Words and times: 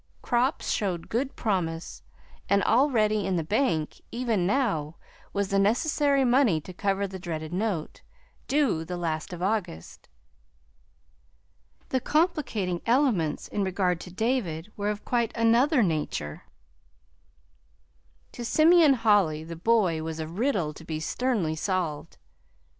Crops 0.23 0.71
showed 0.71 1.09
good 1.09 1.35
promise, 1.35 2.01
and 2.49 2.63
all 2.63 2.89
ready 2.89 3.27
in 3.27 3.35
the 3.35 3.43
bank 3.43 4.01
even 4.11 4.47
now 4.47 4.95
was 5.31 5.49
the 5.49 5.59
necessary 5.59 6.25
money 6.25 6.59
to 6.59 6.73
cover 6.73 7.05
the 7.07 7.19
dreaded 7.19 7.53
note, 7.53 8.01
due 8.47 8.83
the 8.83 8.97
last 8.97 9.31
of 9.31 9.43
August. 9.43 10.09
The 11.89 11.99
complicating 11.99 12.81
elements 12.87 13.47
in 13.47 13.63
regard 13.63 14.01
to 14.01 14.11
David 14.11 14.71
were 14.75 14.89
of 14.89 15.05
quite 15.05 15.37
another 15.37 15.83
nature. 15.83 16.45
To 18.31 18.43
Simeon 18.43 18.95
Holly 18.95 19.43
the 19.43 19.55
boy 19.55 20.01
was 20.01 20.19
a 20.19 20.25
riddle 20.27 20.73
to 20.73 20.83
be 20.83 20.99
sternly 20.99 21.55
solved. 21.55 22.17